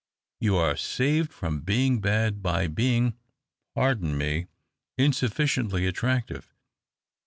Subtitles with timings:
[0.39, 3.13] You are saved from being bad by being—
[3.75, 4.47] pardon me—
[4.97, 6.55] insufficiently attractive.